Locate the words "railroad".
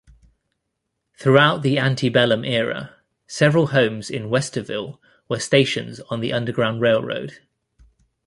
6.81-7.37